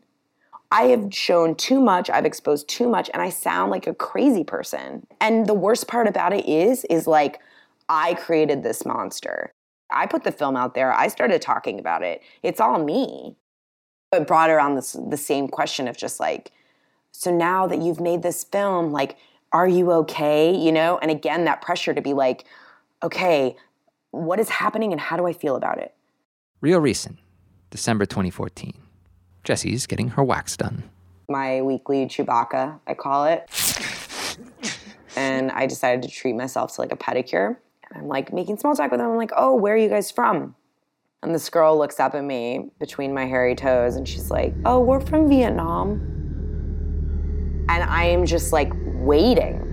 I 0.71 0.83
have 0.83 1.13
shown 1.13 1.55
too 1.55 1.81
much, 1.81 2.09
I've 2.09 2.25
exposed 2.25 2.69
too 2.69 2.87
much, 2.87 3.09
and 3.13 3.21
I 3.21 3.29
sound 3.29 3.71
like 3.71 3.87
a 3.87 3.93
crazy 3.93 4.45
person. 4.45 5.05
And 5.19 5.47
the 5.47 5.53
worst 5.53 5.87
part 5.89 6.07
about 6.07 6.31
it 6.31 6.45
is, 6.47 6.85
is 6.85 7.07
like, 7.07 7.41
I 7.89 8.13
created 8.13 8.63
this 8.63 8.85
monster. 8.85 9.51
I 9.91 10.05
put 10.05 10.23
the 10.23 10.31
film 10.31 10.55
out 10.55 10.73
there, 10.73 10.93
I 10.93 11.07
started 11.07 11.41
talking 11.41 11.79
about 11.79 12.03
it. 12.03 12.21
It's 12.43 12.59
all 12.59 12.83
me. 12.83 13.35
It 14.11 14.27
brought 14.27 14.49
around 14.49 14.75
this 14.75 14.97
the 15.09 15.17
same 15.17 15.47
question 15.47 15.87
of 15.87 15.97
just 15.97 16.19
like, 16.19 16.51
so 17.11 17.35
now 17.35 17.67
that 17.67 17.81
you've 17.81 17.99
made 17.99 18.23
this 18.23 18.43
film, 18.43 18.91
like, 18.91 19.17
are 19.53 19.67
you 19.67 19.91
okay? 19.91 20.55
You 20.55 20.71
know? 20.71 20.97
And 20.99 21.11
again, 21.11 21.45
that 21.45 21.61
pressure 21.61 21.93
to 21.93 22.01
be 22.01 22.13
like, 22.13 22.45
okay, 23.03 23.55
what 24.11 24.39
is 24.39 24.49
happening 24.49 24.91
and 24.91 24.99
how 24.99 25.17
do 25.17 25.25
I 25.25 25.33
feel 25.33 25.55
about 25.55 25.77
it? 25.77 25.93
Real 26.61 26.79
recent, 26.79 27.17
December 27.69 28.05
2014. 28.05 28.73
Jessie's 29.43 29.87
getting 29.87 30.09
her 30.09 30.23
wax 30.23 30.55
done. 30.55 30.83
My 31.29 31.61
weekly 31.61 32.05
Chewbacca, 32.05 32.79
I 32.85 32.93
call 32.93 33.25
it. 33.25 33.49
and 35.15 35.51
I 35.51 35.65
decided 35.65 36.03
to 36.03 36.09
treat 36.09 36.35
myself 36.35 36.75
to 36.75 36.81
like 36.81 36.91
a 36.91 36.97
pedicure. 36.97 37.57
I'm 37.93 38.07
like 38.07 38.31
making 38.33 38.57
small 38.57 38.75
talk 38.75 38.91
with 38.91 38.99
them. 38.99 39.09
I'm 39.09 39.17
like, 39.17 39.31
oh, 39.35 39.55
where 39.55 39.73
are 39.73 39.77
you 39.77 39.89
guys 39.89 40.11
from? 40.11 40.55
And 41.23 41.35
this 41.35 41.49
girl 41.49 41.77
looks 41.77 41.99
up 41.99 42.15
at 42.15 42.23
me 42.23 42.71
between 42.79 43.13
my 43.13 43.25
hairy 43.25 43.55
toes 43.55 43.95
and 43.95 44.07
she's 44.07 44.31
like, 44.31 44.53
oh, 44.65 44.79
we're 44.79 45.01
from 45.01 45.29
Vietnam. 45.29 46.07
And 47.69 47.83
I 47.83 48.05
am 48.05 48.25
just 48.25 48.51
like 48.51 48.71
waiting. 48.73 49.67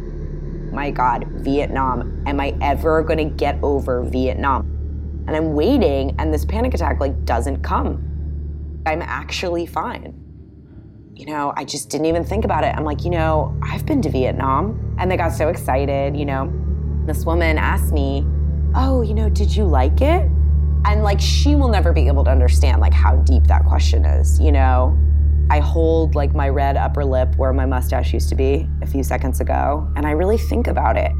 My 0.73 0.91
God, 0.91 1.27
Vietnam. 1.29 2.23
Am 2.27 2.39
I 2.39 2.55
ever 2.61 3.03
gonna 3.03 3.25
get 3.25 3.59
over 3.63 4.03
Vietnam? 4.03 5.25
And 5.27 5.37
I'm 5.37 5.55
waiting, 5.55 6.15
and 6.19 6.33
this 6.33 6.45
panic 6.45 6.75
attack 6.75 7.01
like 7.01 7.25
doesn't 7.25 7.63
come. 7.63 8.81
I'm 8.87 9.03
actually 9.03 9.67
fine. 9.67 10.15
You 11.15 11.27
know, 11.27 11.53
I 11.57 11.65
just 11.65 11.91
didn't 11.91 12.07
even 12.07 12.25
think 12.25 12.45
about 12.45 12.65
it. 12.65 12.75
I'm 12.77 12.85
like, 12.85 13.05
you 13.05 13.11
know, 13.11 13.59
I've 13.63 13.85
been 13.85 14.01
to 14.03 14.11
Vietnam. 14.11 14.95
And 14.99 15.11
they 15.11 15.17
got 15.17 15.33
so 15.33 15.49
excited, 15.49 16.17
you 16.17 16.25
know. 16.25 16.53
This 17.09 17.25
woman 17.25 17.57
asked 17.57 17.91
me, 17.91 18.27
Oh, 18.75 19.01
you 19.01 19.15
know, 19.15 19.31
did 19.31 19.57
you 19.57 19.65
like 19.65 20.03
it? 20.03 20.31
And 20.85 21.03
like, 21.03 21.19
she 21.19 21.55
will 21.55 21.69
never 21.69 21.91
be 21.91 22.07
able 22.07 22.23
to 22.25 22.31
understand 22.31 22.83
like 22.83 22.93
how 22.93 23.17
deep 23.17 23.45
that 23.45 23.65
question 23.65 24.05
is, 24.05 24.39
you 24.39 24.53
know? 24.53 24.95
I 25.49 25.61
hold 25.61 26.15
like 26.15 26.35
my 26.35 26.51
red 26.51 26.77
upper 26.77 27.07
lip 27.07 27.35
where 27.37 27.55
my 27.55 27.65
mustache 27.65 28.13
used 28.13 28.29
to 28.29 28.35
be 28.35 28.69
a 28.83 28.87
few 28.87 29.03
seconds 29.03 29.41
ago, 29.41 29.91
and 29.97 30.07
I 30.07 30.11
really 30.11 30.37
think 30.37 30.67
about 30.67 30.99
it. 30.99 31.11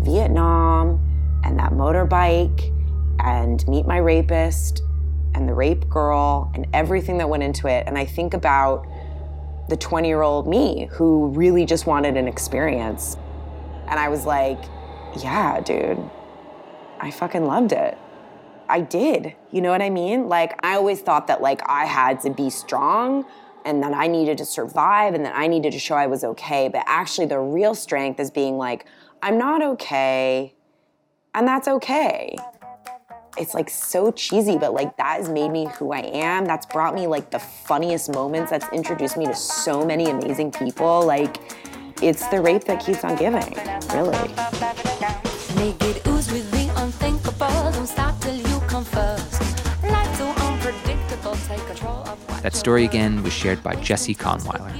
Vietnam 0.00 0.98
and 1.44 1.58
that 1.58 1.72
motorbike 1.72 2.74
and 3.22 3.66
meet 3.68 3.86
my 3.86 3.98
rapist 3.98 4.82
and 5.34 5.46
the 5.46 5.52
rape 5.52 5.86
girl 5.90 6.50
and 6.54 6.66
everything 6.72 7.18
that 7.18 7.28
went 7.28 7.42
into 7.42 7.68
it. 7.68 7.84
And 7.86 7.98
I 7.98 8.06
think 8.06 8.32
about 8.32 8.86
the 9.68 9.76
20 9.76 10.08
year 10.08 10.22
old 10.22 10.48
me 10.48 10.88
who 10.92 11.28
really 11.34 11.66
just 11.66 11.86
wanted 11.86 12.16
an 12.16 12.26
experience. 12.26 13.18
And 13.86 14.00
I 14.00 14.08
was 14.08 14.24
like, 14.24 14.58
yeah, 15.16 15.60
dude, 15.60 15.98
I 17.00 17.10
fucking 17.10 17.44
loved 17.44 17.72
it. 17.72 17.96
I 18.68 18.80
did. 18.80 19.34
You 19.50 19.60
know 19.60 19.70
what 19.70 19.82
I 19.82 19.90
mean? 19.90 20.28
Like, 20.28 20.58
I 20.64 20.76
always 20.76 21.00
thought 21.00 21.26
that, 21.26 21.42
like, 21.42 21.60
I 21.66 21.86
had 21.86 22.20
to 22.20 22.30
be 22.30 22.50
strong 22.50 23.24
and 23.64 23.82
that 23.82 23.92
I 23.92 24.06
needed 24.06 24.38
to 24.38 24.44
survive 24.44 25.14
and 25.14 25.24
that 25.24 25.34
I 25.36 25.46
needed 25.46 25.72
to 25.72 25.78
show 25.78 25.96
I 25.96 26.06
was 26.06 26.24
okay. 26.24 26.68
But 26.68 26.84
actually, 26.86 27.26
the 27.26 27.40
real 27.40 27.74
strength 27.74 28.20
is 28.20 28.30
being 28.30 28.56
like, 28.56 28.86
I'm 29.22 29.38
not 29.38 29.62
okay, 29.62 30.54
and 31.34 31.46
that's 31.46 31.68
okay. 31.68 32.36
It's 33.36 33.54
like 33.54 33.70
so 33.70 34.10
cheesy, 34.10 34.58
but 34.58 34.74
like 34.74 34.96
that 34.96 35.18
has 35.18 35.28
made 35.28 35.50
me 35.50 35.66
who 35.78 35.92
I 35.92 36.00
am. 36.00 36.46
That's 36.46 36.66
brought 36.66 36.94
me 36.94 37.06
like 37.06 37.30
the 37.30 37.38
funniest 37.38 38.10
moments. 38.12 38.50
That's 38.50 38.66
introduced 38.72 39.16
me 39.16 39.26
to 39.26 39.34
so 39.34 39.84
many 39.84 40.10
amazing 40.10 40.52
people. 40.52 41.06
Like, 41.06 41.38
it's 42.02 42.26
the 42.28 42.40
rape 42.40 42.64
that 42.64 42.84
keeps 42.84 43.04
on 43.04 43.16
giving, 43.16 43.54
really. 43.94 44.16
That 52.42 52.52
story 52.54 52.84
again 52.84 53.22
was 53.22 53.32
shared 53.32 53.62
by 53.62 53.74
Jessie 53.76 54.14
Kahnweiler. 54.14 54.72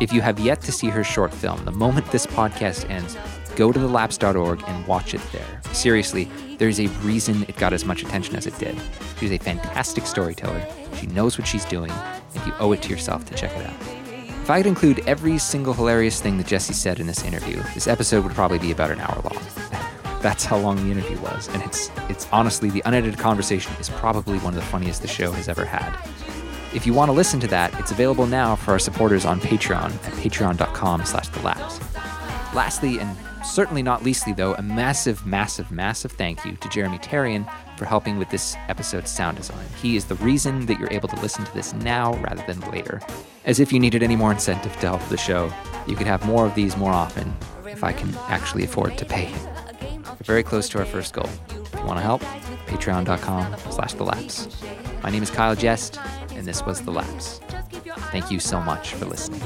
If 0.00 0.12
you 0.12 0.22
have 0.22 0.40
yet 0.40 0.60
to 0.62 0.72
see 0.72 0.88
her 0.88 1.04
short 1.04 1.32
film, 1.32 1.64
the 1.64 1.70
moment 1.70 2.10
this 2.10 2.26
podcast 2.26 2.88
ends, 2.88 3.16
go 3.54 3.70
to 3.70 3.78
thelapse.org 3.78 4.62
and 4.66 4.86
watch 4.86 5.14
it 5.14 5.20
there. 5.30 5.60
Seriously, 5.72 6.28
there's 6.58 6.80
a 6.80 6.86
reason 7.02 7.44
it 7.44 7.56
got 7.56 7.72
as 7.72 7.84
much 7.84 8.02
attention 8.02 8.34
as 8.36 8.46
it 8.46 8.58
did. 8.58 8.76
She's 9.20 9.32
a 9.32 9.38
fantastic 9.38 10.06
storyteller. 10.06 10.66
She 10.96 11.06
knows 11.08 11.38
what 11.38 11.46
she's 11.46 11.64
doing, 11.66 11.90
and 11.90 12.46
you 12.46 12.52
owe 12.58 12.72
it 12.72 12.82
to 12.82 12.90
yourself 12.90 13.24
to 13.26 13.34
check 13.34 13.52
it 13.52 13.66
out. 13.66 13.93
If 14.44 14.50
I 14.50 14.58
could 14.58 14.66
include 14.66 14.98
every 15.06 15.38
single 15.38 15.72
hilarious 15.72 16.20
thing 16.20 16.36
that 16.36 16.46
Jessie 16.46 16.74
said 16.74 17.00
in 17.00 17.06
this 17.06 17.24
interview, 17.24 17.62
this 17.72 17.88
episode 17.88 18.24
would 18.24 18.34
probably 18.34 18.58
be 18.58 18.72
about 18.72 18.90
an 18.90 19.00
hour 19.00 19.18
long. 19.24 19.42
That's 20.20 20.44
how 20.44 20.58
long 20.58 20.76
the 20.76 20.92
interview 20.92 21.18
was, 21.20 21.48
and 21.48 21.62
it's 21.62 21.90
it's 22.10 22.28
honestly 22.30 22.68
the 22.68 22.82
unedited 22.84 23.18
conversation 23.18 23.72
is 23.80 23.88
probably 23.88 24.36
one 24.40 24.52
of 24.52 24.60
the 24.60 24.66
funniest 24.66 25.00
the 25.00 25.08
show 25.08 25.32
has 25.32 25.48
ever 25.48 25.64
had. 25.64 25.96
If 26.74 26.86
you 26.86 26.92
want 26.92 27.08
to 27.08 27.14
listen 27.14 27.40
to 27.40 27.46
that, 27.46 27.72
it's 27.80 27.90
available 27.90 28.26
now 28.26 28.54
for 28.54 28.72
our 28.72 28.78
supporters 28.78 29.24
on 29.24 29.40
Patreon 29.40 29.94
at 29.94 30.12
patreon.com 30.12 31.06
slash 31.06 31.28
the 31.28 31.40
lapse. 31.40 31.80
Lastly, 32.54 32.98
and 32.98 33.16
certainly 33.46 33.82
not 33.82 34.02
leastly 34.02 34.34
though, 34.34 34.52
a 34.56 34.62
massive, 34.62 35.24
massive, 35.24 35.70
massive 35.70 36.12
thank 36.12 36.44
you 36.44 36.54
to 36.56 36.68
Jeremy 36.68 36.98
Tarian 36.98 37.50
for 37.76 37.84
helping 37.84 38.18
with 38.18 38.30
this 38.30 38.56
episode's 38.68 39.10
sound 39.10 39.36
design. 39.36 39.66
He 39.80 39.96
is 39.96 40.04
the 40.04 40.14
reason 40.16 40.66
that 40.66 40.78
you're 40.78 40.92
able 40.92 41.08
to 41.08 41.20
listen 41.20 41.44
to 41.44 41.54
this 41.54 41.72
now 41.74 42.14
rather 42.16 42.44
than 42.46 42.60
later. 42.70 43.00
As 43.44 43.60
if 43.60 43.72
you 43.72 43.80
needed 43.80 44.02
any 44.02 44.16
more 44.16 44.32
incentive 44.32 44.72
to 44.80 44.86
help 44.88 45.08
the 45.08 45.16
show, 45.16 45.52
you 45.86 45.96
could 45.96 46.06
have 46.06 46.24
more 46.26 46.46
of 46.46 46.54
these 46.54 46.76
more 46.76 46.92
often 46.92 47.34
if 47.66 47.84
I 47.84 47.92
can 47.92 48.14
actually 48.28 48.64
afford 48.64 48.96
to 48.98 49.04
pay. 49.04 49.26
him. 49.26 49.48
We're 50.04 50.16
very 50.22 50.42
close 50.42 50.68
to 50.70 50.78
our 50.78 50.86
first 50.86 51.12
goal. 51.12 51.28
If 51.50 51.74
you 51.74 51.84
want 51.84 51.98
to 51.98 52.02
help, 52.02 52.22
patreon.com 52.66 53.56
slash 53.70 53.94
the 53.94 54.04
lapse. 54.04 54.62
My 55.02 55.10
name 55.10 55.22
is 55.22 55.30
Kyle 55.30 55.54
Jest, 55.54 55.98
and 56.30 56.46
this 56.46 56.64
was 56.64 56.80
The 56.80 56.92
Lapse. 56.92 57.40
Thank 58.10 58.30
you 58.30 58.40
so 58.40 58.60
much 58.60 58.94
for 58.94 59.04
listening. 59.04 59.42